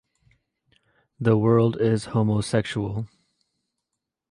The 1.19 1.37
world 1.37 1.79
is 1.79 2.05
homosexual. 2.05 3.07